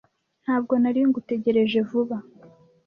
Ntabwo 0.43 0.73
nari 0.81 0.99
ngutegereje 1.07 1.79
vuba. 1.89 2.17